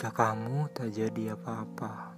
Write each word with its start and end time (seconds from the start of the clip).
Jika 0.00 0.32
kamu 0.32 0.64
tak 0.72 0.96
jadi 0.96 1.36
apa-apa, 1.36 2.16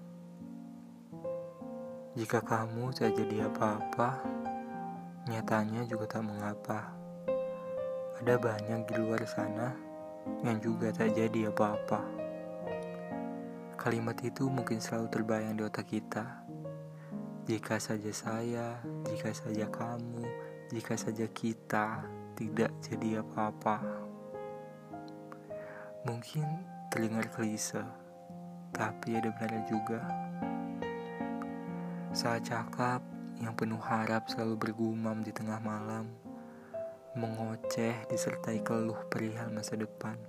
jika 2.15 2.39
kamu 2.39 2.95
tak 2.95 3.11
jadi 3.11 3.51
apa-apa, 3.51 4.23
nyatanya 5.27 5.83
juga 5.91 6.07
tak 6.07 6.23
mengapa. 6.23 6.95
Ada 8.23 8.39
banyak 8.39 8.87
di 8.87 8.95
luar 9.03 9.27
sana 9.27 9.75
yang 10.47 10.63
juga 10.63 10.95
tak 10.95 11.19
jadi 11.19 11.51
apa-apa. 11.51 12.07
Kalimat 13.75 14.15
itu 14.23 14.47
mungkin 14.47 14.79
selalu 14.79 15.11
terbayang 15.11 15.59
di 15.59 15.67
otak 15.67 15.91
kita. 15.91 16.47
Jika 17.51 17.83
saja 17.83 18.15
saya, 18.15 18.79
jika 19.11 19.35
saja 19.35 19.67
kamu, 19.67 20.23
jika 20.71 20.95
saja 20.95 21.27
kita 21.27 22.07
tidak 22.39 22.71
jadi 22.79 23.27
apa-apa. 23.27 23.83
Mungkin 26.07 26.72
terdengar 26.93 27.25
klise, 27.33 27.81
tapi 28.69 29.17
ada 29.17 29.33
benarnya 29.33 29.65
juga. 29.65 30.05
Saat 32.13 32.53
cakap 32.53 33.01
yang 33.41 33.57
penuh 33.57 33.81
harap 33.81 34.29
selalu 34.29 34.61
bergumam 34.61 35.25
di 35.25 35.33
tengah 35.33 35.57
malam, 35.65 36.13
mengoceh 37.17 37.97
disertai 38.13 38.61
keluh 38.61 39.09
perihal 39.09 39.49
masa 39.49 39.81
depan. 39.81 40.21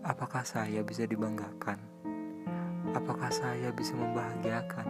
Apakah 0.00 0.48
saya 0.48 0.80
bisa 0.80 1.04
dibanggakan? 1.04 1.76
Apakah 2.96 3.28
saya 3.28 3.68
bisa 3.68 3.92
membahagiakan? 4.00 4.88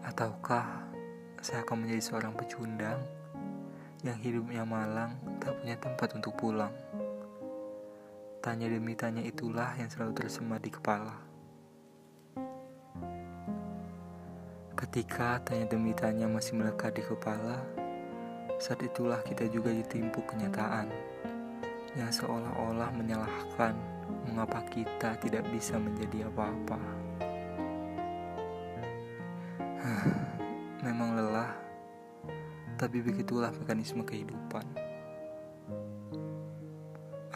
Ataukah 0.00 0.64
saya 1.44 1.60
akan 1.60 1.84
menjadi 1.84 2.00
seorang 2.08 2.32
pecundang 2.32 3.04
yang 4.00 4.16
hidupnya 4.16 4.64
malang 4.64 5.12
tak 5.44 5.60
punya 5.60 5.76
tempat 5.76 6.08
untuk 6.16 6.32
pulang? 6.40 6.72
Tanya 8.46 8.70
demi 8.70 8.94
tanya 8.94 9.26
itulah 9.26 9.74
yang 9.74 9.90
selalu 9.90 10.22
tersemat 10.22 10.62
di 10.62 10.70
kepala. 10.70 11.18
Ketika 14.78 15.42
tanya 15.42 15.66
demi 15.66 15.90
tanya 15.90 16.30
masih 16.30 16.54
melekat 16.54 16.94
di 16.94 17.02
kepala, 17.02 17.58
saat 18.62 18.78
itulah 18.86 19.18
kita 19.26 19.50
juga 19.50 19.74
ditimpuk 19.74 20.30
kenyataan 20.30 20.86
yang 21.98 22.06
seolah-olah 22.06 22.94
menyalahkan 22.94 23.74
mengapa 24.30 24.62
kita 24.70 25.18
tidak 25.18 25.42
bisa 25.50 25.74
menjadi 25.82 26.30
apa-apa. 26.30 26.78
Memang 30.86 31.18
lelah, 31.18 31.50
tapi 32.78 33.02
begitulah 33.02 33.50
mekanisme 33.58 34.06
kehidupan. 34.06 34.85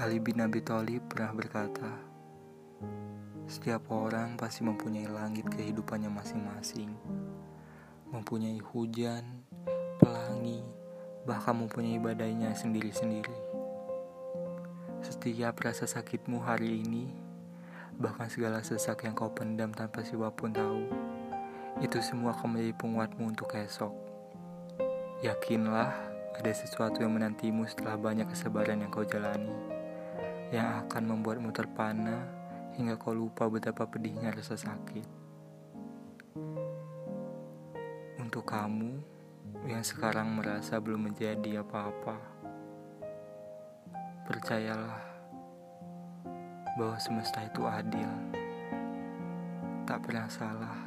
Ali 0.01 0.17
bin 0.17 0.41
Abi 0.41 0.65
Thalib 0.65 1.13
pernah 1.13 1.29
berkata, 1.37 1.93
setiap 3.45 3.93
orang 3.93 4.33
pasti 4.41 4.65
mempunyai 4.65 5.05
langit 5.05 5.45
kehidupannya 5.53 6.09
masing-masing, 6.09 6.89
mempunyai 8.09 8.57
hujan, 8.73 9.45
pelangi, 10.01 10.65
bahkan 11.29 11.53
mempunyai 11.53 12.01
badainya 12.01 12.57
sendiri-sendiri. 12.57 13.37
Setiap 15.05 15.61
rasa 15.61 15.85
sakitmu 15.85 16.41
hari 16.49 16.81
ini, 16.81 17.13
bahkan 18.01 18.33
segala 18.33 18.65
sesak 18.65 19.05
yang 19.05 19.13
kau 19.13 19.29
pendam 19.29 19.69
tanpa 19.69 20.01
siapa 20.01 20.33
pun 20.33 20.57
tahu, 20.57 20.89
itu 21.85 22.01
semua 22.01 22.33
akan 22.33 22.57
menjadi 22.57 22.73
penguatmu 22.81 23.37
untuk 23.37 23.53
esok. 23.53 23.93
Yakinlah, 25.21 25.93
ada 26.41 26.53
sesuatu 26.57 27.05
yang 27.05 27.13
menantimu 27.13 27.69
setelah 27.69 28.01
banyak 28.01 28.33
kesabaran 28.33 28.81
yang 28.81 28.89
kau 28.89 29.05
jalani 29.05 29.70
yang 30.51 30.83
akan 30.87 31.03
membuatmu 31.15 31.55
terpana 31.55 32.27
hingga 32.75 32.99
kau 32.99 33.15
lupa 33.15 33.47
betapa 33.47 33.87
pedihnya 33.87 34.35
rasa 34.35 34.59
sakit. 34.59 35.07
Untuk 38.19 38.47
kamu 38.47 38.99
yang 39.67 39.83
sekarang 39.87 40.35
merasa 40.35 40.83
belum 40.83 41.11
menjadi 41.11 41.63
apa-apa, 41.63 42.19
percayalah 44.27 45.03
bahwa 46.79 46.97
semesta 46.99 47.43
itu 47.47 47.63
adil, 47.67 48.11
tak 49.87 50.03
pernah 50.03 50.27
salah 50.31 50.79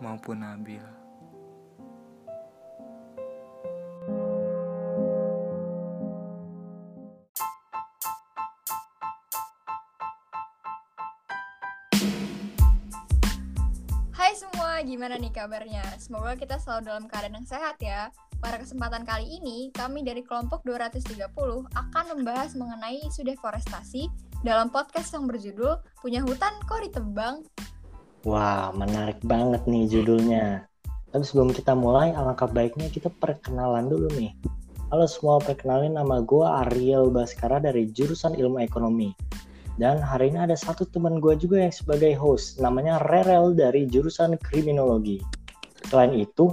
maupun 0.00 0.40
nabil. 0.44 1.01
Gimana 15.02 15.18
nih 15.18 15.34
kabarnya? 15.34 15.82
Semoga 15.98 16.38
kita 16.38 16.62
selalu 16.62 16.86
dalam 16.86 17.04
keadaan 17.10 17.42
yang 17.42 17.42
sehat 17.42 17.74
ya. 17.82 18.14
Pada 18.38 18.62
kesempatan 18.62 19.02
kali 19.02 19.34
ini, 19.34 19.74
kami 19.74 20.06
dari 20.06 20.22
kelompok 20.22 20.62
230 20.62 21.26
akan 21.74 22.04
membahas 22.14 22.54
mengenai 22.54 23.02
isu 23.10 23.26
deforestasi 23.26 24.06
dalam 24.46 24.70
podcast 24.70 25.10
yang 25.10 25.26
berjudul 25.26 25.82
Punya 25.98 26.22
Hutan 26.22 26.54
Kok 26.70 26.86
Ditebang? 26.86 27.42
Wah, 28.22 28.70
menarik 28.78 29.18
banget 29.26 29.66
nih 29.66 29.90
judulnya. 29.90 30.70
Tapi 31.10 31.24
sebelum 31.26 31.50
kita 31.50 31.74
mulai, 31.74 32.14
alangkah 32.14 32.46
baiknya 32.46 32.86
kita 32.86 33.10
perkenalan 33.10 33.90
dulu 33.90 34.06
nih. 34.14 34.38
Halo 34.94 35.10
semua, 35.10 35.42
perkenalin 35.42 35.98
nama 35.98 36.22
gue 36.22 36.46
Ariel 36.46 37.10
Baskara 37.10 37.58
dari 37.58 37.90
jurusan 37.90 38.38
Ilmu 38.38 38.62
Ekonomi. 38.62 39.10
Dan 39.80 40.04
hari 40.04 40.28
ini 40.28 40.44
ada 40.44 40.52
satu 40.52 40.84
teman 40.84 41.16
gue 41.16 41.32
juga 41.40 41.64
yang 41.64 41.72
sebagai 41.72 42.12
host, 42.20 42.60
namanya 42.60 43.00
Rerel 43.08 43.56
dari 43.56 43.88
jurusan 43.88 44.36
Kriminologi. 44.36 45.16
Selain 45.88 46.12
itu, 46.12 46.52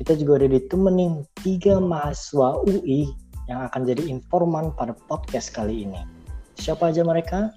kita 0.00 0.16
juga 0.16 0.40
ada 0.40 0.48
ditemenin 0.48 1.28
tiga 1.44 1.76
mahasiswa 1.76 2.56
UI 2.64 3.12
yang 3.52 3.68
akan 3.68 3.84
jadi 3.84 4.08
informan 4.08 4.72
pada 4.72 4.96
podcast 5.12 5.52
kali 5.52 5.84
ini. 5.84 6.00
Siapa 6.56 6.88
aja 6.88 7.04
mereka? 7.04 7.52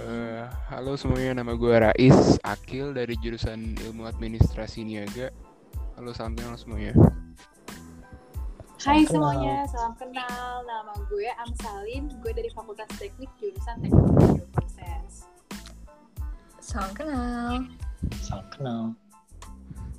Uh, 0.00 0.50
halo 0.66 0.98
semuanya, 0.98 1.38
nama 1.38 1.54
gue 1.54 1.70
Rais 1.70 2.40
Akil 2.42 2.90
dari 2.90 3.14
jurusan 3.20 3.78
Ilmu 3.78 4.10
Administrasi 4.10 4.82
Niaga. 4.82 5.30
Halo, 5.94 6.10
salam 6.10 6.34
kenal 6.34 6.58
semuanya. 6.58 6.96
Hai 8.80 9.04
semuanya, 9.04 9.68
salam 9.68 9.92
kenal. 9.92 10.64
Nama 10.64 10.92
gue 11.12 11.28
Amsalin, 11.44 12.08
gue 12.24 12.32
dari 12.32 12.48
Fakultas 12.48 12.88
Teknik 12.96 13.28
jurusan 13.36 13.76
Teknologi 13.84 14.40
Proses. 14.56 15.28
Salam 16.64 16.88
kenal. 16.96 17.68
Salam 18.24 18.46
kenal. 18.48 18.82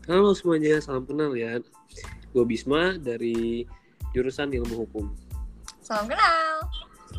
Halo 0.09 0.33
semuanya, 0.33 0.81
salam 0.81 1.05
kenal 1.05 1.37
ya. 1.37 1.61
Gue 2.33 2.41
Bisma 2.41 2.97
dari 2.97 3.69
jurusan 4.17 4.49
Ilmu 4.49 4.73
Hukum. 4.73 5.13
Salam 5.85 6.09
kenal. 6.09 6.65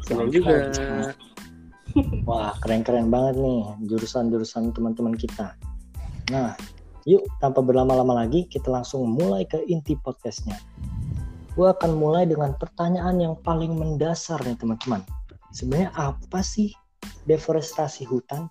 Salam 0.02 0.34
juga. 0.34 0.66
Wah, 2.26 2.58
keren-keren 2.58 3.06
banget 3.06 3.38
nih 3.38 3.62
jurusan-jurusan 3.86 4.74
teman-teman 4.74 5.14
kita. 5.14 5.54
Nah, 6.34 6.58
yuk 7.06 7.22
tanpa 7.38 7.62
berlama-lama 7.62 8.26
lagi 8.26 8.50
kita 8.50 8.66
langsung 8.66 9.06
mulai 9.14 9.46
ke 9.46 9.62
inti 9.70 9.94
podcastnya 9.94 10.58
gue 11.52 11.68
akan 11.68 11.92
mulai 12.00 12.24
dengan 12.24 12.56
pertanyaan 12.56 13.20
yang 13.20 13.34
paling 13.36 13.76
mendasar 13.76 14.40
nih 14.40 14.56
teman-teman. 14.56 15.04
Sebenarnya 15.52 15.92
apa 15.92 16.40
sih 16.40 16.72
deforestasi 17.28 18.08
hutan? 18.08 18.48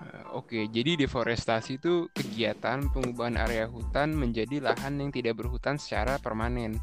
Eh, 0.00 0.24
oke, 0.32 0.56
jadi 0.72 0.96
deforestasi 0.96 1.76
itu 1.76 2.08
kegiatan 2.16 2.88
pengubahan 2.88 3.36
area 3.36 3.68
hutan 3.68 4.16
menjadi 4.16 4.64
lahan 4.64 4.96
yang 4.96 5.12
tidak 5.12 5.36
berhutan 5.36 5.76
secara 5.76 6.16
permanen. 6.16 6.80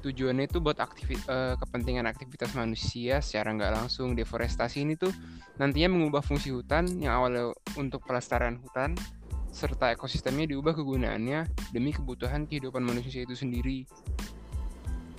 Tujuannya 0.00 0.48
itu 0.48 0.62
buat 0.62 0.80
aktivi- 0.80 1.20
uh, 1.28 1.56
kepentingan 1.60 2.08
aktivitas 2.08 2.52
manusia 2.56 3.20
secara 3.20 3.52
nggak 3.52 3.74
langsung. 3.74 4.14
Deforestasi 4.16 4.86
ini 4.86 4.94
tuh 4.96 5.12
nantinya 5.60 5.92
mengubah 5.92 6.24
fungsi 6.24 6.52
hutan 6.52 6.88
yang 7.00 7.20
awalnya 7.20 7.52
untuk 7.76 8.04
pelestarian 8.06 8.60
hutan 8.60 8.96
serta 9.50 9.92
ekosistemnya 9.92 10.50
diubah 10.50 10.72
kegunaannya 10.72 11.70
demi 11.74 11.90
kebutuhan 11.90 12.46
kehidupan 12.46 12.80
manusia 12.80 13.26
itu 13.26 13.34
sendiri. 13.34 13.84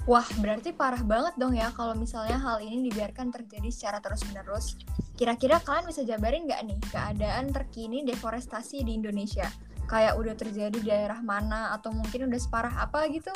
Wah, 0.09 0.25
berarti 0.41 0.73
parah 0.73 1.05
banget 1.05 1.37
dong 1.37 1.53
ya 1.53 1.69
kalau 1.77 1.93
misalnya 1.93 2.41
hal 2.41 2.57
ini 2.57 2.89
dibiarkan 2.89 3.29
terjadi 3.29 3.69
secara 3.69 4.01
terus-menerus. 4.01 4.73
Kira-kira 5.13 5.61
kalian 5.61 5.85
bisa 5.85 6.01
jabarin 6.01 6.49
nggak 6.49 6.61
nih 6.65 6.79
keadaan 6.89 7.53
terkini 7.53 8.01
deforestasi 8.01 8.81
di 8.81 8.97
Indonesia? 8.97 9.45
Kayak 9.85 10.17
udah 10.17 10.33
terjadi 10.33 10.73
di 10.73 10.89
daerah 10.89 11.21
mana 11.21 11.77
atau 11.77 11.93
mungkin 11.93 12.33
udah 12.33 12.39
separah 12.41 12.73
apa 12.81 13.05
gitu? 13.13 13.29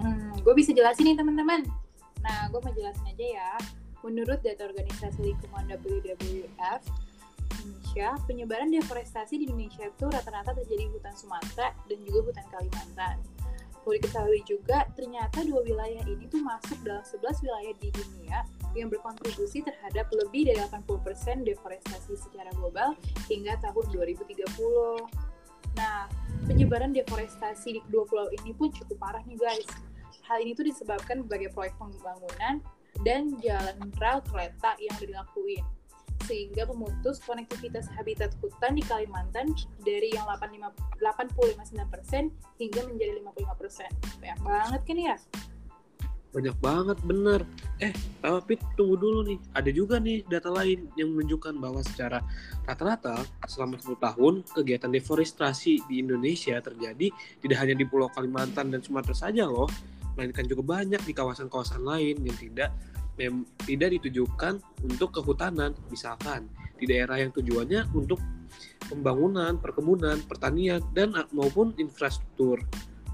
Hmm, 0.00 0.32
gue 0.40 0.54
bisa 0.56 0.72
jelasin 0.72 1.12
nih 1.12 1.20
teman-teman. 1.20 1.68
Nah, 2.24 2.48
gue 2.48 2.60
mau 2.64 2.72
jelasin 2.72 3.04
aja 3.04 3.26
ya. 3.28 3.50
Menurut 4.00 4.40
data 4.40 4.64
organisasi 4.64 5.20
lingkungan 5.20 5.68
WWF, 5.84 6.80
Indonesia, 7.94 8.26
penyebaran 8.26 8.74
deforestasi 8.74 9.38
di 9.38 9.44
Indonesia 9.46 9.86
itu 9.86 10.10
rata-rata 10.10 10.50
terjadi 10.50 10.90
hutan 10.90 11.14
Sumatera 11.14 11.70
dan 11.86 11.98
juga 12.02 12.26
hutan 12.26 12.46
Kalimantan. 12.50 13.16
Perlu 13.86 13.94
diketahui 14.02 14.42
juga, 14.50 14.82
ternyata 14.98 15.46
dua 15.46 15.62
wilayah 15.62 16.02
ini 16.02 16.26
tuh 16.26 16.42
masuk 16.42 16.74
dalam 16.82 17.06
11 17.06 17.22
wilayah 17.46 17.70
di 17.78 17.94
dunia 17.94 18.38
yang 18.74 18.90
berkontribusi 18.90 19.62
terhadap 19.62 20.10
lebih 20.10 20.50
dari 20.50 20.58
80% 20.58 21.46
deforestasi 21.46 22.18
secara 22.18 22.50
global 22.58 22.98
hingga 23.30 23.62
tahun 23.62 23.86
2030. 23.94 24.42
Nah, 25.78 26.10
penyebaran 26.50 26.90
deforestasi 26.90 27.78
di 27.78 27.80
kedua 27.86 28.10
pulau 28.10 28.26
ini 28.42 28.50
pun 28.58 28.74
cukup 28.74 28.98
parah 28.98 29.22
nih 29.22 29.38
guys. 29.38 29.70
Hal 30.26 30.42
ini 30.42 30.58
tuh 30.58 30.66
disebabkan 30.66 31.22
berbagai 31.22 31.54
proyek 31.54 31.78
pembangunan 31.78 32.58
dan 33.06 33.38
jalan 33.38 33.78
rel 34.02 34.18
kereta 34.26 34.74
yang 34.82 34.98
dilakuin 34.98 35.62
sehingga 36.24 36.64
memutus 36.68 37.20
konektivitas 37.22 37.88
habitat 37.92 38.32
hutan 38.40 38.74
di 38.74 38.82
Kalimantan 38.84 39.52
dari 39.84 40.12
yang 40.16 40.24
85,9% 40.26 41.60
hingga 42.60 42.80
menjadi 42.88 43.20
55%. 43.20 44.20
Banyak 44.20 44.40
banget 44.40 44.80
kan 44.84 44.98
ya? 44.98 45.16
Banyak 46.34 46.56
banget, 46.58 46.98
bener. 47.06 47.40
Eh, 47.78 47.94
tapi 48.18 48.58
tunggu 48.74 48.98
dulu 48.98 49.20
nih. 49.22 49.38
Ada 49.54 49.70
juga 49.70 50.02
nih 50.02 50.26
data 50.26 50.50
lain 50.50 50.90
yang 50.98 51.14
menunjukkan 51.14 51.54
bahwa 51.62 51.78
secara 51.86 52.18
rata-rata 52.66 53.22
selama 53.46 53.78
10 53.78 54.02
tahun 54.02 54.34
kegiatan 54.50 54.90
deforestasi 54.90 55.86
di 55.86 56.02
Indonesia 56.02 56.58
terjadi 56.58 57.06
tidak 57.38 57.58
hanya 57.62 57.78
di 57.78 57.86
Pulau 57.86 58.10
Kalimantan 58.10 58.74
dan 58.74 58.82
Sumatera 58.82 59.14
saja 59.14 59.46
loh, 59.46 59.70
melainkan 60.18 60.42
juga 60.50 60.66
banyak 60.66 61.06
di 61.06 61.14
kawasan-kawasan 61.14 61.86
lain 61.86 62.18
yang 62.26 62.38
tidak 62.38 62.74
mem 63.14 63.46
tidak 63.62 63.98
ditujukan 64.00 64.58
untuk 64.82 65.14
kehutanan, 65.20 65.74
misalkan 65.88 66.50
di 66.78 66.90
daerah 66.90 67.22
yang 67.22 67.30
tujuannya 67.30 67.94
untuk 67.94 68.18
pembangunan, 68.90 69.56
perkebunan, 69.58 70.20
pertanian, 70.26 70.82
dan 70.92 71.14
maupun 71.30 71.72
infrastruktur. 71.78 72.60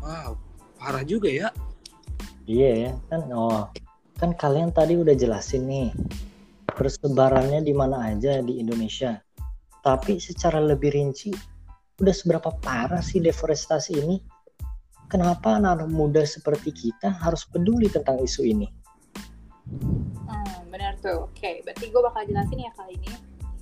Wow, 0.00 0.40
parah 0.80 1.04
juga 1.04 1.28
ya. 1.28 1.48
Iya 2.48 2.70
ya, 2.88 2.92
kan 3.12 3.20
oh 3.30 3.68
kan 4.20 4.36
kalian 4.36 4.68
tadi 4.76 5.00
udah 5.00 5.16
jelasin 5.16 5.64
nih 5.64 5.88
persebarannya 6.80 7.64
di 7.64 7.72
mana 7.76 8.08
aja 8.08 8.40
di 8.40 8.60
Indonesia. 8.60 9.20
Tapi 9.80 10.20
secara 10.20 10.60
lebih 10.60 10.92
rinci, 10.92 11.32
udah 12.00 12.14
seberapa 12.16 12.52
parah 12.60 13.00
sih 13.00 13.20
deforestasi 13.20 14.00
ini? 14.00 14.16
Kenapa 15.08 15.56
anak-anak 15.60 15.90
muda 15.92 16.22
seperti 16.24 16.72
kita 16.72 17.12
harus 17.20 17.44
peduli 17.48 17.88
tentang 17.88 18.20
isu 18.20 18.44
ini? 18.44 18.68
Hmm, 19.70 20.60
benar 20.70 20.98
tuh. 20.98 21.30
Oke, 21.30 21.62
berarti 21.62 21.90
gue 21.90 22.02
bakal 22.02 22.22
jelasin 22.26 22.66
ya 22.66 22.72
kali 22.74 22.98
ini. 22.98 23.14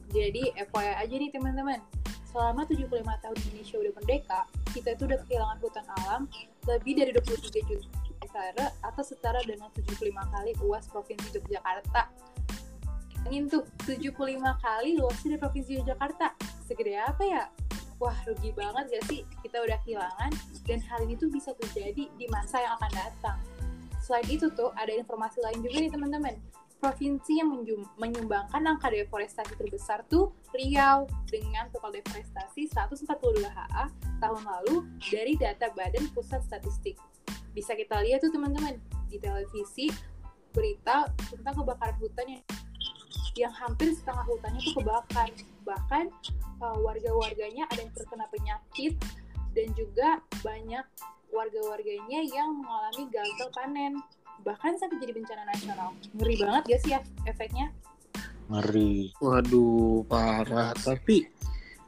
Jadi, 0.09 0.43
FYI 0.57 0.95
aja 1.05 1.15
nih 1.15 1.31
teman-teman. 1.33 1.81
Selama 2.29 2.65
75 2.69 3.25
tahun 3.25 3.37
Indonesia 3.49 3.77
udah 3.81 3.93
merdeka, 3.97 4.41
kita 4.73 4.89
itu 4.97 5.03
udah 5.09 5.21
kehilangan 5.25 5.59
hutan 5.65 5.87
alam 6.05 6.23
lebih 6.69 6.93
dari 7.01 7.11
23 7.17 7.81
juta 7.81 7.99
hektare 8.21 8.67
atau 8.85 9.03
setara 9.05 9.41
dengan 9.49 9.73
75 9.73 10.13
kali 10.13 10.53
luas 10.61 10.85
Provinsi 10.93 11.41
Yogyakarta. 11.41 12.03
Ingin 13.29 13.49
tuh, 13.49 13.65
75 13.85 14.13
kali 14.61 15.01
luasnya 15.01 15.37
dari 15.37 15.41
Provinsi 15.41 15.71
Yogyakarta. 15.81 16.37
Segede 16.69 17.01
apa 17.01 17.23
ya? 17.25 17.45
Wah, 17.99 18.15
rugi 18.29 18.55
banget 18.55 18.95
gak 18.95 19.05
sih 19.11 19.27
kita 19.43 19.59
udah 19.59 19.79
kehilangan 19.83 20.31
dan 20.71 20.79
hal 20.87 21.03
ini 21.03 21.19
tuh 21.19 21.27
bisa 21.35 21.51
terjadi 21.59 22.07
di 22.07 22.27
masa 22.31 22.63
yang 22.63 22.79
akan 22.79 22.93
datang. 22.95 23.39
Selain 24.09 24.25
itu 24.33 24.49
tuh, 24.57 24.73
ada 24.73 24.89
informasi 24.89 25.45
lain 25.45 25.61
juga 25.61 25.85
nih 25.85 25.93
teman-teman. 25.93 26.33
Provinsi 26.81 27.45
yang 27.45 27.53
menyumbangkan 28.01 28.65
angka 28.65 28.89
deforestasi 28.89 29.53
terbesar 29.61 30.01
tuh 30.09 30.33
Riau 30.57 31.05
dengan 31.29 31.69
total 31.69 32.01
deforestasi 32.01 32.73
142 32.73 33.05
HA 33.45 33.85
tahun 34.25 34.43
lalu 34.49 34.89
dari 35.13 35.37
data 35.37 35.69
Badan 35.77 36.09
Pusat 36.17 36.41
Statistik. 36.49 36.97
Bisa 37.53 37.77
kita 37.77 38.01
lihat 38.01 38.25
tuh 38.25 38.33
teman-teman 38.33 38.81
di 39.13 39.21
televisi 39.21 39.93
berita 40.57 41.13
tentang 41.29 41.61
kebakaran 41.61 41.99
hutan 42.01 42.27
yang 42.33 42.45
yang 43.37 43.53
hampir 43.53 43.93
setengah 43.93 44.25
hutannya 44.25 44.61
tuh 44.65 44.75
kebakar. 44.81 45.29
Bahkan 45.69 46.05
uh, 46.65 46.79
warga-warganya 46.81 47.69
ada 47.69 47.85
yang 47.85 47.93
terkena 47.93 48.25
penyakit 48.33 48.97
dan 49.53 49.69
juga 49.77 50.23
banyak 50.41 50.87
warga-warganya 51.33 52.21
yang 52.25 52.61
mengalami 52.61 53.05
gagal 53.13 53.49
panen. 53.55 53.93
Bahkan 54.43 54.79
sampai 54.79 54.97
jadi 55.03 55.13
bencana 55.13 55.43
nasional. 55.49 55.95
Ngeri 56.15 56.35
banget 56.41 56.63
gak 56.71 56.81
sih 56.85 56.91
ya 56.95 57.01
efeknya? 57.27 57.67
Ngeri. 58.49 59.13
Waduh 59.21 60.07
parah. 60.09 60.73
Tapi 60.73 61.27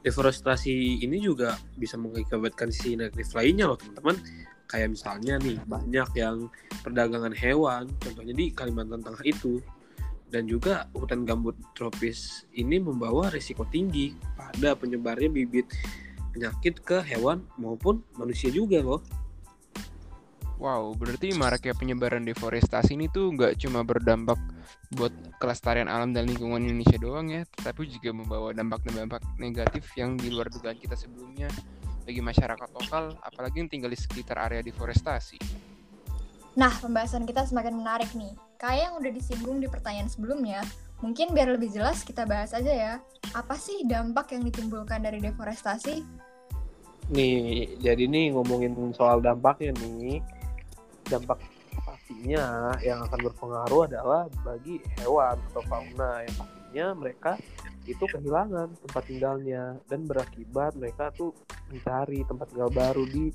deforestasi 0.01 1.05
ini 1.05 1.17
juga 1.21 1.57
bisa 1.77 1.95
mengakibatkan 1.97 2.73
sisi 2.73 2.97
negatif 2.97 3.31
lainnya 3.33 3.71
loh 3.71 3.77
teman-teman. 3.79 4.17
Kayak 4.67 4.95
misalnya 4.95 5.35
nih 5.41 5.57
banyak 5.67 6.09
yang 6.15 6.47
perdagangan 6.79 7.35
hewan 7.35 7.91
contohnya 7.99 8.33
di 8.35 8.51
Kalimantan 8.51 9.03
Tengah 9.03 9.23
itu. 9.25 9.59
Dan 10.31 10.47
juga 10.47 10.87
hutan 10.95 11.27
gambut 11.27 11.59
tropis 11.75 12.47
ini 12.55 12.79
membawa 12.79 13.27
risiko 13.27 13.67
tinggi 13.67 14.15
pada 14.39 14.79
penyebarnya 14.79 15.27
bibit 15.27 15.67
penyakit 16.31 16.79
ke 16.87 17.03
hewan 17.03 17.43
maupun 17.59 17.99
manusia 18.15 18.47
juga 18.47 18.79
loh 18.79 19.03
Wow, 20.61 20.93
berarti 20.93 21.33
maraknya 21.33 21.73
penyebaran 21.73 22.21
deforestasi 22.21 22.93
ini 22.93 23.09
tuh 23.09 23.33
nggak 23.33 23.57
cuma 23.65 23.81
berdampak 23.81 24.37
buat 24.93 25.09
kelestarian 25.41 25.89
alam 25.89 26.13
dan 26.13 26.29
lingkungan 26.29 26.61
Indonesia 26.61 27.01
doang 27.01 27.33
ya, 27.33 27.41
tapi 27.65 27.89
juga 27.89 28.13
membawa 28.13 28.53
dampak-dampak 28.53 29.25
negatif 29.41 29.89
yang 29.97 30.21
di 30.21 30.29
luar 30.29 30.53
dugaan 30.53 30.77
kita 30.77 30.93
sebelumnya 30.93 31.49
bagi 32.05 32.21
masyarakat 32.21 32.69
lokal, 32.77 33.17
apalagi 33.25 33.57
yang 33.57 33.73
tinggal 33.73 33.89
di 33.89 33.97
sekitar 33.97 34.37
area 34.37 34.61
deforestasi. 34.61 35.41
Nah, 36.53 36.69
pembahasan 36.77 37.25
kita 37.25 37.41
semakin 37.49 37.81
menarik 37.81 38.13
nih. 38.13 38.37
Kayak 38.61 38.93
yang 38.93 38.93
udah 39.01 39.11
disinggung 39.17 39.57
di 39.57 39.65
pertanyaan 39.65 40.13
sebelumnya, 40.13 40.61
mungkin 41.01 41.33
biar 41.33 41.57
lebih 41.57 41.73
jelas 41.73 42.05
kita 42.05 42.29
bahas 42.29 42.53
aja 42.53 42.69
ya. 42.69 42.93
Apa 43.33 43.57
sih 43.57 43.81
dampak 43.89 44.37
yang 44.37 44.45
ditimbulkan 44.45 45.01
dari 45.01 45.25
deforestasi? 45.25 46.05
Nih, 47.09 47.81
jadi 47.81 48.05
nih 48.05 48.37
ngomongin 48.37 48.77
soal 48.93 49.25
dampaknya 49.25 49.73
nih 49.81 50.21
dampak 51.11 51.39
pastinya 51.83 52.71
yang 52.79 53.03
akan 53.03 53.19
berpengaruh 53.31 53.81
adalah 53.91 54.21
bagi 54.47 54.79
hewan 55.03 55.35
atau 55.51 55.61
fauna 55.67 56.23
yang 56.23 56.35
pastinya 56.39 56.87
mereka 56.95 57.31
itu 57.89 58.05
kehilangan 58.05 58.71
tempat 58.87 59.03
tinggalnya 59.09 59.75
dan 59.89 60.05
berakibat 60.05 60.77
mereka 60.77 61.09
tuh 61.11 61.33
mencari 61.73 62.21
tempat 62.23 62.47
tinggal 62.53 62.71
baru 62.71 63.03
di 63.09 63.33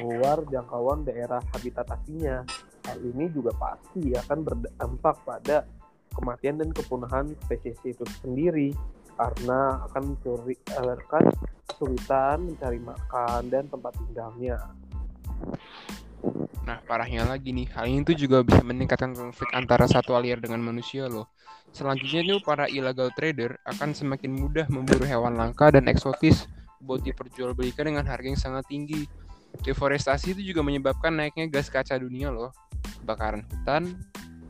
luar 0.00 0.42
jangkauan 0.50 1.06
daerah 1.06 1.38
habitat 1.54 1.86
aslinya. 1.94 2.42
Hal 2.84 2.98
ini 3.00 3.30
juga 3.32 3.54
pasti 3.56 4.12
akan 4.12 4.38
berdampak 4.44 5.16
pada 5.24 5.64
kematian 6.12 6.60
dan 6.60 6.70
kepunahan 6.74 7.32
spesies 7.46 7.78
itu 7.86 8.04
sendiri 8.20 8.74
karena 9.14 9.86
akan 9.88 10.18
akan 10.18 11.24
kesulitan 11.70 12.50
mencari 12.50 12.80
makan 12.82 13.42
dan 13.46 13.64
tempat 13.70 13.94
tinggalnya. 13.94 14.58
Nah, 16.64 16.80
parahnya 16.88 17.28
lagi 17.28 17.52
nih, 17.52 17.68
hal 17.76 17.84
ini 17.84 18.00
tuh 18.08 18.16
juga 18.16 18.40
bisa 18.40 18.64
meningkatkan 18.64 19.12
konflik 19.12 19.52
antara 19.52 19.84
satwa 19.84 20.16
liar 20.20 20.40
dengan 20.40 20.64
manusia 20.64 21.04
loh. 21.06 21.28
Selanjutnya 21.76 22.24
tuh 22.24 22.40
para 22.40 22.70
illegal 22.70 23.12
trader 23.12 23.60
akan 23.68 23.92
semakin 23.92 24.32
mudah 24.32 24.64
memburu 24.72 25.04
hewan 25.04 25.36
langka 25.36 25.68
dan 25.74 25.90
eksotis 25.90 26.48
buat 26.80 27.04
diperjualbelikan 27.04 27.92
dengan 27.92 28.08
harga 28.08 28.28
yang 28.32 28.40
sangat 28.40 28.64
tinggi. 28.70 29.04
Deforestasi 29.60 30.34
itu 30.38 30.54
juga 30.54 30.64
menyebabkan 30.64 31.14
naiknya 31.14 31.50
gas 31.52 31.68
kaca 31.68 32.00
dunia 32.00 32.32
loh, 32.32 32.50
kebakaran 33.02 33.44
hutan, 33.44 34.00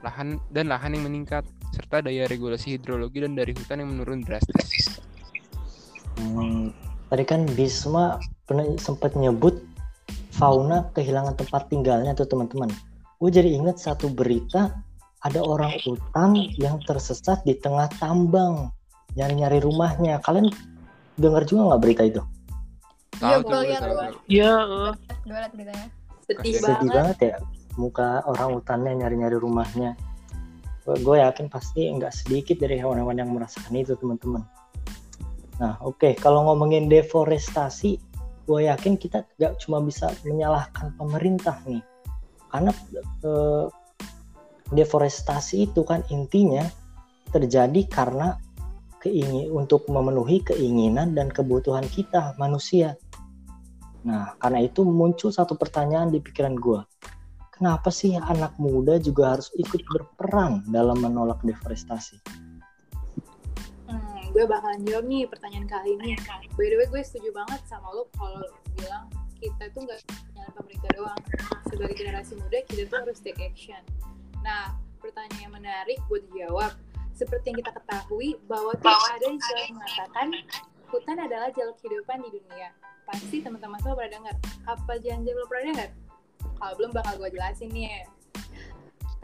lahan 0.04 0.38
dan 0.52 0.71
lahan 0.71 0.95
yang 0.95 1.09
meningkat, 1.09 1.43
serta 1.75 2.04
daya 2.04 2.28
regulasi 2.28 2.78
hidrologi 2.78 3.25
dan 3.25 3.35
dari 3.35 3.57
hutan 3.57 3.83
yang 3.83 3.90
menurun 3.90 4.23
drastis. 4.23 5.00
Hmm, 6.21 6.71
tadi 7.11 7.25
kan 7.26 7.49
Bisma 7.59 8.23
pernah 8.47 8.64
sempat 8.78 9.19
nyebut 9.19 9.74
fauna 10.44 10.92
kehilangan 10.92 11.40
tempat 11.40 11.72
tinggalnya 11.72 12.12
tuh 12.12 12.28
teman-teman. 12.28 12.68
Gue 13.16 13.32
jadi 13.32 13.48
inget 13.48 13.80
satu 13.80 14.12
berita 14.12 14.76
ada 15.24 15.40
orang 15.40 15.72
hutan 15.80 16.36
yang 16.60 16.76
tersesat 16.84 17.40
di 17.48 17.56
tengah 17.56 17.88
tambang 17.96 18.68
nyari-nyari 19.16 19.64
rumahnya. 19.64 20.20
Kalian 20.20 20.52
dengar 21.16 21.48
juga 21.48 21.72
nggak 21.72 21.80
berita 21.80 22.02
itu? 22.04 22.20
Iya, 23.24 23.36
gue 23.40 23.58
lihat. 23.64 23.82
Iya. 24.28 24.52
Gue 25.24 25.32
lihat 25.32 25.52
beritanya. 25.56 25.88
Sedih, 26.28 26.60
Sedih 26.60 26.76
banget. 26.76 26.92
banget 26.92 27.18
ya 27.24 27.36
muka 27.80 28.20
orang 28.28 28.60
hutannya 28.60 28.92
nyari-nyari 29.00 29.40
rumahnya. 29.40 29.96
Gue 30.84 31.24
yakin 31.24 31.48
pasti 31.48 31.88
nggak 31.88 32.12
sedikit 32.12 32.60
dari 32.60 32.76
hewan-hewan 32.76 33.16
yang 33.16 33.32
merasakan 33.32 33.80
itu 33.80 33.96
teman-teman. 33.96 34.44
Nah 35.56 35.80
oke 35.80 35.96
okay. 35.96 36.12
kalau 36.12 36.44
ngomongin 36.44 36.92
deforestasi 36.92 37.96
gue 38.44 38.68
yakin 38.68 38.94
kita 39.00 39.24
gak 39.40 39.56
cuma 39.60 39.80
bisa 39.80 40.12
menyalahkan 40.24 40.92
pemerintah 41.00 41.58
nih 41.64 41.80
karena 42.52 42.70
eh, 43.24 43.66
deforestasi 44.70 45.68
itu 45.72 45.82
kan 45.82 46.06
intinya 46.08 46.64
terjadi 47.34 47.82
karena 47.90 48.38
keingin 49.02 49.52
untuk 49.52 49.84
memenuhi 49.92 50.40
keinginan 50.40 51.12
dan 51.12 51.28
kebutuhan 51.28 51.84
kita 51.84 52.32
manusia. 52.40 52.96
Nah, 54.08 54.32
karena 54.40 54.64
itu 54.64 54.80
muncul 54.80 55.28
satu 55.28 55.60
pertanyaan 55.60 56.08
di 56.08 56.24
pikiran 56.24 56.56
gue. 56.56 56.80
Kenapa 57.52 57.92
sih 57.92 58.16
anak 58.16 58.56
muda 58.56 58.96
juga 58.96 59.36
harus 59.36 59.52
ikut 59.60 59.84
berperan 59.86 60.64
dalam 60.72 61.04
menolak 61.04 61.44
deforestasi? 61.44 62.43
Gue 64.34 64.50
bakalan 64.50 64.82
jawab 64.82 65.06
nih 65.06 65.30
pertanyaan 65.30 65.70
kali 65.70 65.94
ini. 65.94 66.18
By 66.58 66.66
the 66.66 66.74
way, 66.74 66.90
gue 66.90 67.02
setuju 67.06 67.30
banget 67.30 67.62
sama 67.70 67.86
lo 67.94 68.10
kalau 68.18 68.42
lo 68.42 68.50
bilang 68.74 69.06
kita 69.38 69.70
tuh 69.70 69.86
nggak 69.86 70.02
nyalain 70.34 70.52
pemerintah 70.58 70.90
doang. 70.98 71.20
Sebagai 71.70 71.94
generasi 71.94 72.34
muda, 72.42 72.58
kita 72.66 72.82
tuh 72.90 72.98
harus 73.06 73.22
take 73.22 73.38
action. 73.38 73.78
Nah, 74.42 74.74
pertanyaan 74.98 75.38
yang 75.38 75.54
menarik 75.54 76.02
buat 76.10 76.26
dijawab. 76.34 76.74
Seperti 77.14 77.54
yang 77.54 77.58
kita 77.62 77.78
ketahui, 77.78 78.34
bahwa 78.50 78.74
tuh 78.74 78.90
ada 78.90 79.22
istilah 79.22 79.64
yang 79.70 79.78
mengatakan 79.78 80.26
hutan 80.90 81.16
adalah 81.22 81.48
jalur 81.54 81.78
kehidupan 81.78 82.18
di 82.26 82.30
dunia. 82.34 82.74
Pasti 83.06 83.38
teman-teman 83.38 83.78
semua 83.86 83.94
pernah 84.02 84.18
dengar. 84.18 84.34
Apa 84.66 84.98
jangan-jangan 84.98 85.36
belum 85.38 85.46
pernah 85.46 85.64
dengar? 85.70 85.90
Kalau 86.58 86.74
belum 86.74 86.90
bakal 86.90 87.14
gue 87.22 87.30
jelasin 87.38 87.70
nih 87.70 87.86
ya. 87.86 88.02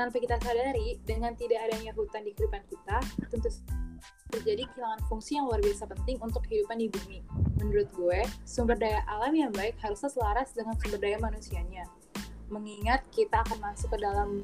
Tanpa 0.01 0.17
kita 0.17 0.41
sadari, 0.41 0.97
dengan 1.05 1.37
tidak 1.37 1.61
adanya 1.69 1.93
hutan 1.93 2.25
di 2.25 2.33
kehidupan 2.33 2.65
kita, 2.73 3.05
tentu 3.29 3.53
terjadi 4.33 4.65
kehilangan 4.73 5.05
fungsi 5.13 5.37
yang 5.37 5.45
luar 5.45 5.61
biasa 5.61 5.85
penting 5.93 6.17
untuk 6.25 6.41
kehidupan 6.49 6.81
di 6.81 6.89
bumi. 6.89 7.21
Menurut 7.61 7.85
gue, 7.93 8.25
sumber 8.49 8.81
daya 8.81 9.05
alam 9.05 9.37
yang 9.37 9.53
baik 9.53 9.77
harusnya 9.85 10.09
selaras 10.09 10.57
dengan 10.57 10.73
sumber 10.81 11.05
daya 11.05 11.21
manusianya. 11.21 11.85
Mengingat 12.49 13.05
kita 13.13 13.45
akan 13.45 13.61
masuk 13.61 13.93
ke 13.93 14.01
dalam 14.01 14.41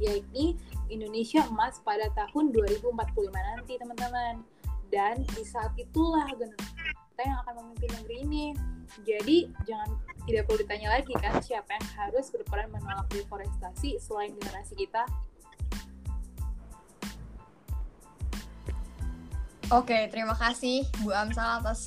yaitu 0.00 0.56
Indonesia 0.88 1.44
emas 1.52 1.84
pada 1.84 2.08
tahun 2.16 2.56
2045 2.56 2.96
nanti 3.36 3.76
teman-teman. 3.76 4.40
Dan 4.88 5.28
di 5.36 5.44
saat 5.44 5.76
itulah 5.76 6.24
generasi 6.40 6.72
kita 6.88 7.22
yang 7.28 7.38
akan 7.44 7.54
memimpin 7.60 7.90
negeri 8.00 8.16
ini. 8.24 8.46
Jadi 9.04 9.52
jangan 9.68 9.92
tidak 10.26 10.48
perlu 10.48 10.58
ditanya 10.60 10.88
lagi 10.98 11.14
kan 11.16 11.38
siapa 11.40 11.70
yang 11.76 11.86
harus 11.96 12.26
berperan 12.32 12.68
menolak 12.72 13.06
deforestasi 13.12 13.96
selain 14.02 14.32
generasi 14.36 14.74
kita. 14.76 15.04
Oke, 19.70 20.10
terima 20.10 20.34
kasih 20.34 20.82
Bu 21.06 21.14
Amsal 21.14 21.62
atas 21.62 21.86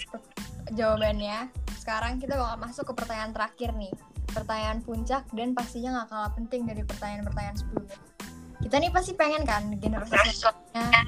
jawabannya. 0.71 1.51
Sekarang 1.75 2.15
kita 2.15 2.39
bakal 2.39 2.57
masuk 2.63 2.83
ke 2.89 2.93
pertanyaan 2.95 3.35
terakhir 3.35 3.75
nih. 3.75 3.91
Pertanyaan 4.31 4.79
puncak 4.79 5.27
dan 5.35 5.51
pastinya 5.51 5.99
nggak 5.99 6.07
kalah 6.07 6.31
penting 6.31 6.63
dari 6.63 6.79
pertanyaan-pertanyaan 6.87 7.57
sebelumnya. 7.59 7.99
Kita 8.63 8.75
nih 8.79 8.91
pasti 8.95 9.11
pengen 9.19 9.43
kan 9.43 9.67
generasi 9.75 10.15
selanjutnya 10.15 11.02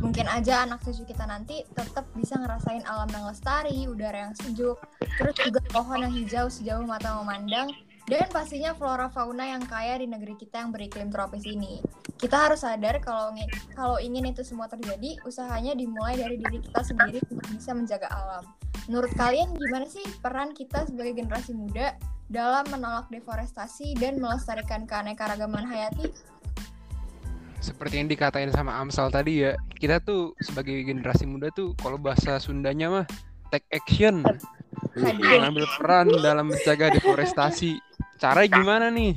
mungkin 0.00 0.26
aja 0.26 0.64
anak 0.64 0.80
cucu 0.82 1.04
kita 1.04 1.28
nanti 1.28 1.62
tetap 1.76 2.08
bisa 2.16 2.40
ngerasain 2.40 2.82
alam 2.88 3.08
yang 3.12 3.28
lestari, 3.28 3.84
udara 3.86 4.28
yang 4.28 4.34
sejuk, 4.34 4.80
terus 5.20 5.36
juga 5.38 5.60
pohon 5.70 6.02
yang 6.02 6.12
hijau 6.12 6.48
sejauh 6.48 6.82
mata 6.84 7.20
memandang, 7.20 7.68
dan 8.08 8.26
pastinya 8.32 8.74
flora 8.74 9.06
fauna 9.12 9.46
yang 9.46 9.62
kaya 9.62 10.00
di 10.00 10.08
negeri 10.08 10.34
kita 10.34 10.64
yang 10.64 10.74
beriklim 10.74 11.12
tropis 11.12 11.46
ini. 11.46 11.78
Kita 12.18 12.48
harus 12.48 12.66
sadar 12.66 12.98
kalau 13.00 13.30
kalau 13.76 13.96
ingin 14.02 14.32
itu 14.32 14.42
semua 14.42 14.66
terjadi, 14.66 15.20
usahanya 15.22 15.78
dimulai 15.78 16.18
dari 16.18 16.36
diri 16.40 16.58
kita 16.64 16.80
sendiri 16.82 17.20
untuk 17.30 17.46
bisa 17.54 17.70
menjaga 17.70 18.08
alam. 18.10 18.44
Menurut 18.90 19.12
kalian 19.14 19.54
gimana 19.54 19.86
sih 19.86 20.02
peran 20.18 20.56
kita 20.56 20.90
sebagai 20.90 21.22
generasi 21.22 21.54
muda 21.54 21.94
dalam 22.26 22.66
menolak 22.72 23.06
deforestasi 23.14 23.94
dan 24.00 24.18
melestarikan 24.18 24.90
keanekaragaman 24.90 25.62
hayati? 25.62 26.10
Seperti 27.60 28.00
yang 28.00 28.08
dikatain 28.08 28.48
sama 28.50 28.80
Amsal 28.80 29.12
tadi 29.12 29.44
ya 29.44 29.52
kita 29.76 30.00
tuh 30.00 30.32
sebagai 30.40 30.80
generasi 30.80 31.28
muda 31.28 31.52
tuh 31.52 31.76
kalau 31.76 32.00
bahasa 32.00 32.40
Sundanya 32.40 32.88
mah 32.88 33.06
take 33.52 33.66
action. 33.74 34.24
Mengambil 34.96 35.66
peran 35.76 36.08
dalam 36.22 36.50
menjaga 36.50 36.94
deforestasi. 36.94 37.78
Cara 38.16 38.46
gimana 38.46 38.88
nih? 38.88 39.12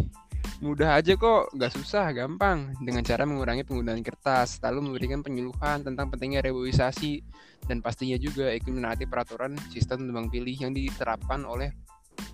Mudah 0.59 0.95
aja 0.95 1.15
kok 1.15 1.53
nggak 1.55 1.71
susah 1.71 2.11
gampang. 2.11 2.73
Dengan 2.83 3.05
cara 3.05 3.23
mengurangi 3.23 3.63
penggunaan 3.63 4.03
kertas 4.03 4.59
lalu 4.59 4.91
memberikan 4.91 5.23
penyuluhan 5.23 5.85
tentang 5.85 6.11
pentingnya 6.11 6.43
reboisasi 6.43 7.23
dan 7.69 7.79
pastinya 7.79 8.19
juga 8.19 8.51
ikut 8.51 8.69
menaati 8.69 9.07
peraturan 9.07 9.55
sistem 9.71 10.09
tebang 10.09 10.27
pilih 10.27 10.55
yang 10.55 10.75
diterapkan 10.75 11.47
oleh 11.47 11.71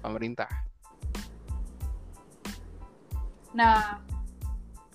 pemerintah. 0.02 0.50
Nah 3.54 3.98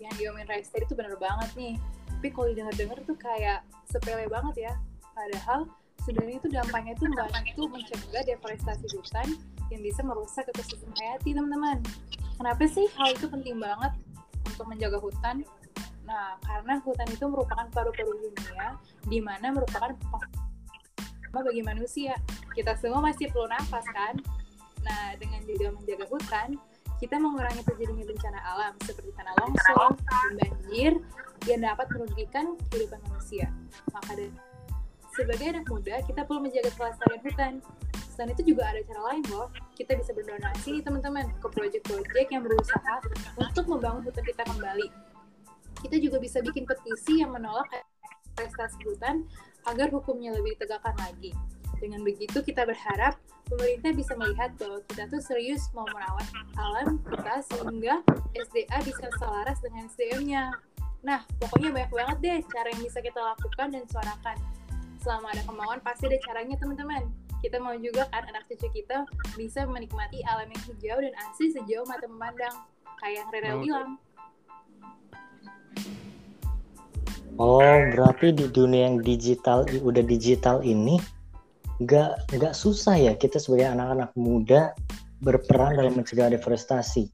yang 0.05 0.15
diomongin 0.21 0.49
Rester 0.49 0.85
itu 0.85 0.93
bener 0.93 1.17
banget 1.17 1.51
nih. 1.57 1.75
Tapi 2.13 2.29
kalau 2.33 2.47
didengar-dengar 2.53 2.99
tuh 3.05 3.17
kayak 3.17 3.65
sepele 3.89 4.29
banget 4.29 4.69
ya. 4.69 4.73
Padahal 5.17 5.69
sebenarnya 6.05 6.37
itu 6.41 6.49
dampaknya 6.53 6.93
itu 6.93 7.05
membantu 7.09 7.63
mencegah 7.73 8.23
deforestasi 8.29 8.87
hutan 8.93 9.29
yang 9.73 9.81
bisa 9.81 10.01
merusak 10.05 10.45
ekosistem 10.53 10.93
hayati 11.01 11.33
teman-teman. 11.33 11.81
Kenapa 12.37 12.65
sih 12.69 12.87
hal 13.01 13.17
itu 13.17 13.27
penting 13.31 13.57
banget 13.57 13.93
untuk 14.45 14.67
menjaga 14.69 15.01
hutan? 15.01 15.47
Nah 16.05 16.37
karena 16.45 16.83
hutan 16.85 17.09
itu 17.09 17.25
merupakan 17.25 17.67
paru-paru 17.73 18.13
dunia 18.21 18.77
di 19.09 19.19
mana 19.25 19.55
merupakan 19.55 19.97
bagi 21.33 21.63
manusia. 21.65 22.15
Kita 22.53 22.77
semua 22.79 23.01
masih 23.03 23.33
perlu 23.33 23.49
nafas 23.49 23.87
kan? 23.91 24.15
Nah 24.85 25.17
dengan 25.17 25.41
juga 25.49 25.73
menjaga 25.73 26.07
hutan 26.13 26.49
kita 27.05 27.21
mengurangi 27.21 27.61
terjadinya 27.69 28.09
bencana 28.09 28.41
alam 28.49 28.73
seperti 28.81 29.13
tanah 29.13 29.37
longsor 29.45 29.93
banjir 30.41 30.97
yang 31.45 31.61
dapat 31.61 31.85
merugikan 31.93 32.57
kehidupan 32.73 32.97
manusia. 33.13 33.53
Maka 33.93 34.17
dari 34.17 34.33
sebagai 35.13 35.53
anak 35.53 35.69
muda, 35.69 36.01
kita 36.09 36.25
perlu 36.25 36.49
menjaga 36.49 36.73
kelestarian 36.73 37.21
hutan. 37.21 37.53
Selain 38.09 38.33
itu 38.33 38.57
juga 38.57 38.73
ada 38.73 38.81
cara 38.89 39.01
lain 39.13 39.23
loh. 39.29 39.53
Kita 39.77 40.01
bisa 40.01 40.17
berdonasi 40.17 40.81
teman-teman 40.81 41.29
ke 41.45 41.47
proyek-proyek 41.53 42.33
yang 42.33 42.41
berusaha 42.41 42.95
untuk 43.37 43.69
membangun 43.69 44.01
hutan 44.09 44.25
kita 44.25 44.43
kembali. 44.49 44.89
Kita 45.85 46.01
juga 46.01 46.17
bisa 46.25 46.41
bikin 46.41 46.65
petisi 46.65 47.21
yang 47.21 47.37
menolak 47.37 47.69
prestasi 48.33 48.81
hutan 48.89 49.29
agar 49.69 49.93
hukumnya 49.93 50.33
lebih 50.33 50.57
ditegakkan 50.57 50.97
lagi. 50.97 51.37
Dengan 51.85 52.01
begitu 52.01 52.41
kita 52.41 52.65
berharap 52.65 53.21
pemerintah 53.45 53.93
bisa 53.93 54.17
melihat 54.17 54.57
bahwa 54.57 54.81
kita 54.89 55.05
tuh 55.13 55.21
serius 55.21 55.69
mau 55.77 55.85
merawat 55.93 56.25
alam 56.57 56.97
kita 57.13 57.45
sehingga 57.45 58.01
SDA 58.33 58.79
bisa 58.89 59.13
selaras 59.21 59.61
dengan 59.61 59.85
SDM-nya. 59.93 60.49
Nah, 61.05 61.21
pokoknya 61.37 61.77
banyak 61.77 61.93
banget 61.93 62.17
deh 62.25 62.39
cara 62.49 62.73
yang 62.73 62.89
bisa 62.89 63.05
kita 63.05 63.21
lakukan 63.21 63.69
dan 63.69 63.85
suarakan. 63.93 64.41
Selama 65.05 65.37
ada 65.37 65.45
kemauan, 65.45 65.81
pasti 65.85 66.09
ada 66.09 66.17
caranya 66.25 66.57
teman-teman. 66.57 67.05
Kita 67.45 67.61
mau 67.61 67.77
juga 67.77 68.09
kan 68.09 68.25
anak 68.33 68.49
cucu 68.49 68.81
kita 68.81 69.05
bisa 69.37 69.69
menikmati 69.69 70.25
alam 70.25 70.49
yang 70.49 70.63
hijau 70.65 70.97
dan 71.05 71.13
asli 71.29 71.53
sejauh 71.53 71.85
mata 71.85 72.09
memandang. 72.09 72.57
Kayak 73.05 73.13
yang 73.13 73.29
Rere 73.29 73.51
bilang. 73.61 73.91
Oh, 77.37 77.77
berarti 77.93 78.33
di 78.33 78.49
dunia 78.49 78.89
yang 78.89 79.05
digital, 79.05 79.69
udah 79.69 80.07
digital 80.07 80.65
ini, 80.65 80.97
nggak 81.85 82.33
nggak 82.35 82.55
susah 82.57 82.97
ya 82.97 83.13
kita 83.15 83.37
sebagai 83.37 83.71
anak-anak 83.77 84.11
muda 84.17 84.73
berperan 85.21 85.77
dalam 85.77 85.95
mencegah 85.97 86.33
deforestasi. 86.33 87.09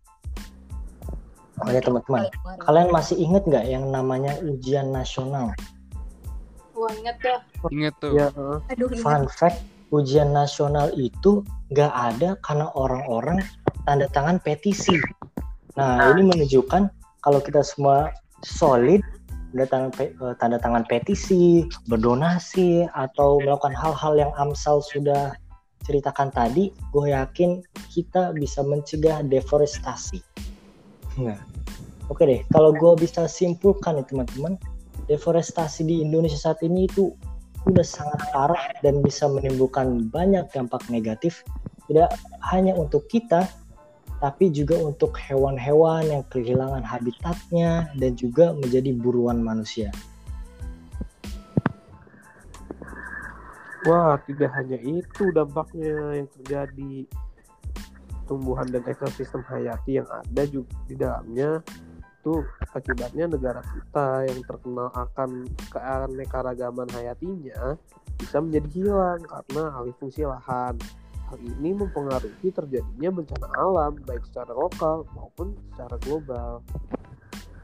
Oke 1.61 1.77
teman-teman, 1.85 2.25
kalian 2.65 2.89
masih 2.89 3.21
inget 3.21 3.45
nggak 3.45 3.69
yang 3.69 3.85
namanya 3.93 4.33
ujian 4.41 4.89
nasional? 4.89 5.53
Wah 6.73 6.89
inget 6.97 7.21
tuh. 7.21 7.39
Inget 7.69 7.95
tuh. 8.01 8.17
Ya, 8.17 8.33
Aduh, 8.73 8.89
fun 9.05 9.29
inget. 9.29 9.37
fact, 9.37 9.59
ujian 9.93 10.33
nasional 10.33 10.89
itu 10.97 11.45
nggak 11.69 11.93
ada 11.93 12.41
karena 12.41 12.73
orang-orang 12.73 13.45
tanda 13.85 14.09
tangan 14.09 14.41
petisi. 14.41 14.97
Nah 15.77 16.17
ini 16.17 16.25
menunjukkan 16.25 16.89
kalau 17.21 17.41
kita 17.45 17.61
semua 17.61 18.09
solid 18.41 19.05
tanda 19.51 19.67
tangan, 19.67 19.91
eh, 19.99 20.35
tanda 20.39 20.59
tangan 20.63 20.85
petisi, 20.87 21.67
berdonasi, 21.91 22.87
atau 22.95 23.43
melakukan 23.43 23.75
hal-hal 23.75 24.15
yang 24.17 24.33
Amsal 24.39 24.79
sudah 24.83 25.35
ceritakan 25.85 26.31
tadi, 26.31 26.71
gue 26.95 27.07
yakin 27.11 27.65
kita 27.91 28.31
bisa 28.37 28.63
mencegah 28.63 29.27
deforestasi. 29.27 30.23
Nah, 31.19 31.41
oke 32.07 32.23
deh, 32.23 32.47
kalau 32.55 32.71
gue 32.71 32.93
bisa 33.01 33.27
simpulkan 33.27 33.99
nih 33.99 34.07
teman-teman, 34.07 34.55
deforestasi 35.11 35.83
di 35.83 36.05
Indonesia 36.05 36.39
saat 36.39 36.63
ini 36.63 36.87
itu 36.87 37.11
udah 37.69 37.85
sangat 37.85 38.21
parah 38.33 38.73
dan 38.81 39.05
bisa 39.05 39.29
menimbulkan 39.29 40.09
banyak 40.09 40.47
dampak 40.55 40.81
negatif, 40.89 41.45
tidak 41.91 42.15
hanya 42.55 42.73
untuk 42.79 43.05
kita, 43.11 43.51
tapi 44.21 44.53
juga 44.53 44.77
untuk 44.77 45.17
hewan-hewan 45.17 46.05
yang 46.05 46.25
kehilangan 46.29 46.85
habitatnya 46.85 47.89
dan 47.97 48.13
juga 48.15 48.53
menjadi 48.53 48.93
buruan 48.93 49.41
manusia. 49.41 49.89
Wah, 53.89 54.21
tidak 54.29 54.53
hanya 54.61 54.77
itu 54.77 55.33
dampaknya 55.33 56.21
yang 56.21 56.29
terjadi. 56.37 57.09
Tumbuhan 58.29 58.69
dan 58.69 58.85
ekosistem 58.87 59.43
hayati 59.49 59.99
yang 59.99 60.07
ada 60.07 60.43
juga 60.47 60.71
di 60.87 60.95
dalamnya 60.95 61.51
itu 62.21 62.45
akibatnya 62.77 63.25
negara 63.33 63.65
kita 63.65 64.29
yang 64.29 64.45
terkenal 64.45 64.93
akan 64.93 65.49
keanekaragaman 65.73 66.87
hayatinya 66.93 67.81
bisa 68.21 68.37
menjadi 68.45 68.69
hilang 68.77 69.21
karena 69.25 69.73
alih 69.81 69.97
fungsi 69.97 70.29
lahan 70.29 70.77
Hal 71.31 71.39
ini 71.39 71.71
mempengaruhi 71.79 72.51
terjadinya 72.51 73.23
bencana 73.23 73.47
alam 73.55 73.95
baik 74.03 74.27
secara 74.27 74.51
lokal 74.51 75.07
maupun 75.15 75.55
secara 75.71 75.95
global. 76.03 76.59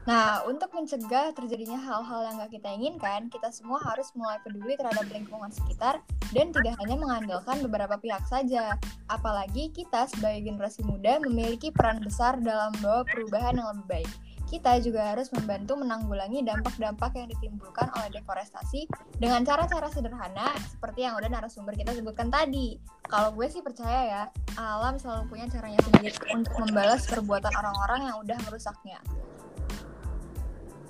Nah, 0.07 0.39
untuk 0.47 0.71
mencegah 0.71 1.35
terjadinya 1.35 1.75
hal-hal 1.75 2.31
yang 2.31 2.35
nggak 2.39 2.55
kita 2.55 2.69
inginkan, 2.79 3.27
kita 3.27 3.51
semua 3.51 3.83
harus 3.83 4.07
mulai 4.15 4.39
peduli 4.39 4.79
terhadap 4.79 5.03
lingkungan 5.11 5.51
sekitar 5.51 5.99
dan 6.31 6.55
tidak 6.55 6.79
hanya 6.79 6.95
mengandalkan 6.95 7.59
beberapa 7.59 7.99
pihak 7.99 8.23
saja. 8.23 8.79
Apalagi 9.11 9.67
kita 9.75 10.07
sebagai 10.07 10.47
generasi 10.47 10.87
muda 10.87 11.19
memiliki 11.19 11.75
peran 11.75 11.99
besar 11.99 12.39
dalam 12.39 12.71
membawa 12.79 13.03
perubahan 13.03 13.59
yang 13.59 13.67
lebih 13.75 13.99
baik. 13.99 14.11
Kita 14.47 14.79
juga 14.79 15.11
harus 15.11 15.27
membantu 15.35 15.75
menanggulangi 15.75 16.39
dampak-dampak 16.47 17.11
yang 17.19 17.27
ditimbulkan 17.27 17.91
oleh 17.99 18.07
deforestasi 18.15 18.87
dengan 19.19 19.43
cara-cara 19.43 19.91
sederhana 19.91 20.55
seperti 20.71 21.03
yang 21.03 21.19
udah 21.19 21.27
narasumber 21.27 21.75
kita 21.75 21.91
sebutkan 21.91 22.31
tadi. 22.31 22.79
Kalau 23.11 23.35
gue 23.35 23.51
sih 23.51 23.59
percaya 23.59 24.07
ya, 24.07 24.23
alam 24.55 24.95
selalu 24.95 25.27
punya 25.35 25.51
caranya 25.51 25.83
sendiri 25.83 26.15
untuk 26.31 26.55
membalas 26.63 27.03
perbuatan 27.11 27.51
orang-orang 27.59 28.07
yang 28.07 28.15
udah 28.23 28.39
merusaknya. 28.47 29.03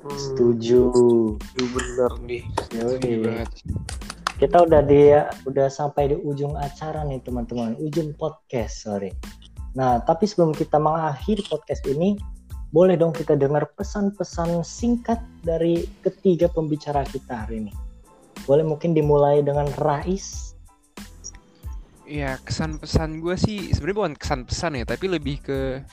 Setuju. 0.05 0.81
Itu 1.37 1.63
bener 1.73 2.11
nih. 2.25 2.43
Setuju 2.69 3.15
banget. 3.25 3.49
Kita 4.37 4.69
udah 4.69 4.81
di 4.85 5.09
udah 5.49 5.67
sampai 5.67 6.13
di 6.13 6.15
ujung 6.21 6.53
acara 6.53 7.01
nih 7.01 7.17
teman-teman, 7.25 7.73
ujung 7.81 8.13
podcast, 8.21 8.85
sorry. 8.85 9.09
Nah, 9.73 9.97
tapi 10.05 10.29
sebelum 10.29 10.53
kita 10.53 10.77
mengakhiri 10.77 11.41
podcast 11.49 11.81
ini, 11.89 12.17
boleh 12.69 12.93
dong 12.99 13.17
kita 13.17 13.33
dengar 13.33 13.65
pesan-pesan 13.73 14.61
singkat 14.61 15.17
dari 15.41 15.89
ketiga 16.05 16.45
pembicara 16.51 17.01
kita 17.09 17.45
hari 17.45 17.65
ini. 17.65 17.73
Boleh 18.45 18.61
mungkin 18.61 18.93
dimulai 18.93 19.41
dengan 19.41 19.65
Rais. 19.81 20.53
Ya 22.07 22.39
kesan 22.45 22.79
pesan 22.79 23.19
gue 23.19 23.35
sih 23.35 23.75
sebenarnya 23.75 23.97
bukan 23.99 24.15
kesan 24.15 24.41
pesan 24.47 24.79
ya, 24.79 24.85
tapi 24.87 25.11
lebih 25.11 25.43
ke 25.43 25.83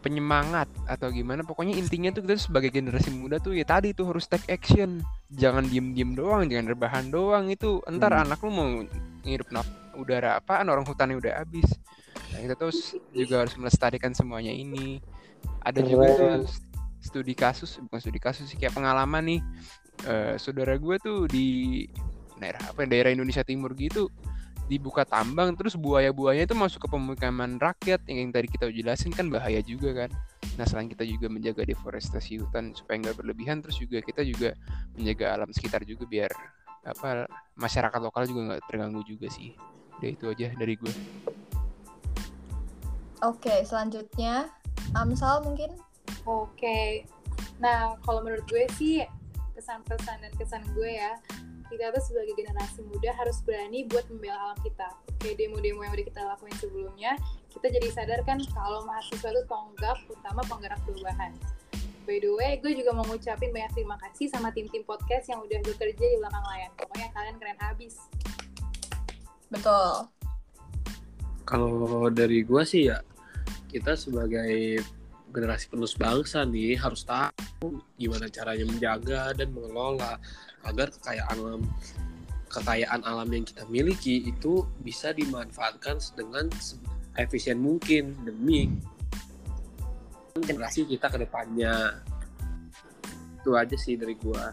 penyemangat 0.00 0.66
atau 0.88 1.12
gimana. 1.12 1.44
Pokoknya 1.44 1.76
intinya 1.76 2.10
tuh 2.10 2.24
kita 2.24 2.40
sebagai 2.40 2.72
generasi 2.72 3.12
muda 3.12 3.36
tuh 3.36 3.52
ya 3.56 3.64
tadi 3.68 3.92
tuh 3.92 4.10
harus 4.10 4.26
take 4.26 4.48
action. 4.48 5.04
Jangan 5.32 5.68
diem-diem 5.68 6.16
doang, 6.16 6.48
jangan 6.48 6.66
rebahan 6.72 7.06
doang 7.12 7.52
itu. 7.52 7.84
Entar 7.86 8.12
Hmm. 8.12 8.24
anak 8.28 8.40
lu 8.40 8.50
mau 8.50 8.68
ngirup 9.24 9.48
udara 10.00 10.40
apaan 10.40 10.66
orang 10.72 10.88
hutannya 10.88 11.20
udah 11.20 11.44
habis. 11.44 11.68
Nah, 12.32 12.40
kita 12.40 12.54
terus 12.56 12.96
juga 13.12 13.44
harus 13.44 13.54
melestarikan 13.60 14.16
semuanya 14.16 14.50
ini. 14.50 14.98
Ada 15.60 15.84
juga 15.84 16.08
tuh 16.16 16.28
Keren. 16.40 16.42
studi 17.00 17.34
kasus, 17.36 17.76
bukan 17.84 18.00
studi 18.00 18.20
kasus 18.20 18.48
sih 18.48 18.56
kayak 18.56 18.72
pengalaman 18.72 19.24
nih. 19.36 19.40
Eh, 20.08 20.34
saudara 20.40 20.80
gue 20.80 20.96
tuh 20.96 21.28
di 21.28 21.84
daerah 22.40 22.72
apa 22.72 22.88
daerah 22.88 23.12
Indonesia 23.12 23.44
Timur 23.44 23.76
gitu 23.76 24.08
dibuka 24.70 25.02
tambang 25.02 25.58
terus 25.58 25.74
buaya-buaya 25.74 26.46
itu 26.46 26.54
masuk 26.54 26.86
ke 26.86 26.88
pemukiman 26.94 27.58
rakyat. 27.58 28.06
Yang, 28.06 28.18
yang 28.22 28.30
tadi 28.30 28.46
kita 28.46 28.66
jelasin 28.70 29.10
kan 29.10 29.26
bahaya 29.26 29.58
juga 29.66 30.06
kan. 30.06 30.10
Nah 30.54 30.62
selain 30.62 30.86
kita 30.86 31.02
juga 31.02 31.26
menjaga 31.26 31.66
deforestasi 31.66 32.38
hutan 32.38 32.70
supaya 32.78 33.02
nggak 33.02 33.18
berlebihan 33.18 33.58
terus 33.58 33.82
juga 33.82 33.98
kita 33.98 34.22
juga 34.22 34.54
menjaga 34.94 35.34
alam 35.34 35.50
sekitar 35.50 35.82
juga 35.82 36.06
biar 36.06 36.30
apa 36.86 37.26
masyarakat 37.58 38.00
lokal 38.00 38.30
juga 38.30 38.40
nggak 38.54 38.62
terganggu 38.70 39.02
juga 39.02 39.26
sih. 39.26 39.58
Udah 39.98 40.08
itu 40.08 40.24
aja 40.30 40.48
dari 40.54 40.78
gue 40.78 40.94
Oke, 43.20 43.52
selanjutnya 43.68 44.48
Amsal 44.96 45.44
mungkin? 45.44 45.76
Oke. 46.24 47.04
Nah, 47.60 48.00
kalau 48.00 48.24
menurut 48.24 48.48
gue 48.48 48.64
sih 48.80 49.04
kesan-pesan 49.52 50.24
dan 50.24 50.32
kesan 50.40 50.64
gue 50.72 50.96
ya, 50.96 51.20
kita 51.70 51.94
tuh 51.94 52.02
sebagai 52.02 52.34
generasi 52.34 52.82
muda 52.82 53.14
harus 53.14 53.38
berani 53.46 53.86
buat 53.86 54.02
membela 54.10 54.50
alam 54.50 54.58
kita. 54.66 54.90
Kayak 55.22 55.38
demo-demo 55.38 55.86
yang 55.86 55.94
udah 55.94 56.06
kita 56.10 56.20
lakuin 56.26 56.56
sebelumnya, 56.58 57.12
kita 57.54 57.66
jadi 57.70 57.88
sadar 57.94 58.20
kan 58.26 58.42
kalau 58.50 58.82
mahasiswa 58.84 59.30
itu 59.30 59.42
tonggak, 59.46 59.98
utama 60.10 60.42
penggerak 60.50 60.80
perubahan. 60.82 61.32
By 62.10 62.18
the 62.18 62.32
way, 62.34 62.58
gue 62.58 62.74
juga 62.74 62.90
mau 62.90 63.06
ngucapin 63.06 63.54
banyak 63.54 63.70
terima 63.78 63.94
kasih 64.02 64.26
sama 64.34 64.50
tim-tim 64.50 64.82
podcast 64.82 65.30
yang 65.30 65.46
udah 65.46 65.62
bekerja 65.62 66.04
di 66.10 66.16
belakang 66.18 66.42
layar. 66.50 66.70
Pokoknya 66.74 67.08
kalian 67.14 67.36
keren 67.38 67.58
abis. 67.70 67.94
betul. 69.46 70.10
Kalau 71.46 72.06
dari 72.14 72.46
gua 72.46 72.62
sih 72.62 72.86
ya, 72.86 73.02
kita 73.66 73.98
sebagai 73.98 74.78
generasi 75.30 75.70
penerus 75.70 75.94
bangsa 75.94 76.42
nih 76.42 76.74
harus 76.74 77.06
tahu 77.06 77.78
gimana 77.94 78.26
caranya 78.26 78.66
menjaga 78.66 79.30
dan 79.34 79.54
mengelola 79.54 80.18
agar 80.64 80.92
kekayaan 80.92 81.36
alam 81.38 81.62
kekayaan 82.50 83.00
alam 83.06 83.28
yang 83.30 83.46
kita 83.46 83.62
miliki 83.70 84.26
itu 84.26 84.66
bisa 84.82 85.14
dimanfaatkan 85.14 86.02
dengan 86.18 86.50
efisien 87.14 87.62
mungkin 87.62 88.18
demi 88.26 88.66
generasi 90.34 90.86
kita 90.86 91.06
ke 91.10 91.18
depannya. 91.22 92.02
Itu 93.40 93.54
aja 93.54 93.76
sih 93.78 93.96
dari 93.96 94.18
gua. 94.18 94.52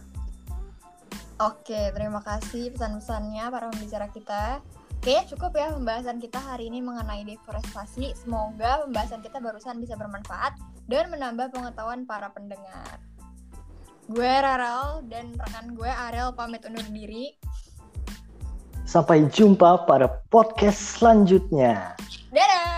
Oke, 1.38 1.94
terima 1.94 2.22
kasih 2.26 2.74
pesan-pesannya 2.74 3.46
para 3.54 3.70
pembicara 3.70 4.08
kita. 4.10 4.62
Kayaknya 5.06 5.26
cukup 5.38 5.52
ya 5.54 5.68
pembahasan 5.78 6.18
kita 6.18 6.42
hari 6.42 6.74
ini 6.74 6.82
mengenai 6.82 7.22
deforestasi. 7.30 8.18
Semoga 8.18 8.82
pembahasan 8.86 9.22
kita 9.22 9.38
barusan 9.38 9.78
bisa 9.78 9.94
bermanfaat 9.94 10.58
dan 10.90 11.14
menambah 11.14 11.54
pengetahuan 11.54 12.10
para 12.10 12.34
pendengar. 12.34 12.98
Gue 14.08 14.24
Raral 14.24 15.04
dan 15.12 15.36
rekan 15.36 15.76
gue 15.76 15.92
Ariel 15.92 16.32
pamit 16.32 16.64
undur 16.64 16.88
diri. 16.96 17.36
Sampai 18.88 19.28
jumpa 19.28 19.84
pada 19.84 20.24
podcast 20.32 20.96
selanjutnya. 20.96 21.92
Dadah! 22.32 22.72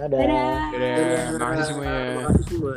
Dadah. 0.00 0.08
Dadah! 0.08 0.56
Dadah, 0.72 1.24
makasih 1.36 1.64
semuanya 1.68 2.00
Makasih 2.16 2.44
semua. 2.48 2.74